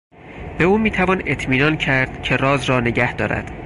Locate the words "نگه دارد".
2.79-3.51